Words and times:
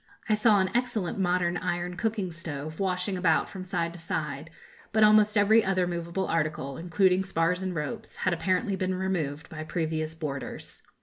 I 0.27 0.33
saw 0.33 0.59
an 0.59 0.71
excellent 0.73 1.19
modern 1.19 1.57
iron 1.57 1.95
cooking 1.95 2.31
stove 2.31 2.79
washing 2.79 3.19
about 3.19 3.47
from 3.51 3.63
side 3.63 3.93
to 3.93 3.99
side; 3.99 4.49
but 4.91 5.03
almost 5.03 5.37
every 5.37 5.63
other 5.63 5.85
moveable 5.85 6.25
article, 6.27 6.75
including 6.75 7.23
spars 7.23 7.61
and 7.61 7.75
ropes, 7.75 8.15
had 8.15 8.33
apparently 8.33 8.75
been 8.75 8.95
removed 8.95 9.47
by 9.51 9.63
previous 9.63 10.15
boarders. 10.15 10.81